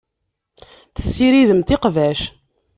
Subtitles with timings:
[0.95, 2.19] Tessiridemt iqbac.